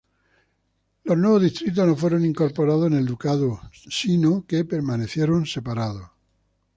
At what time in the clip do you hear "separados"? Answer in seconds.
5.45-6.09